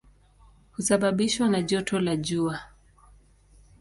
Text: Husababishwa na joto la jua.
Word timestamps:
Husababishwa 0.71 1.49
na 1.49 1.61
joto 1.61 1.99
la 1.99 2.15
jua. 2.15 2.59